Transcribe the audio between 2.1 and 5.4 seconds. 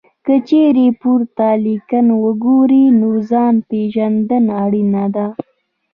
وګورئ، نو ځان پېژندنه اړینه ده.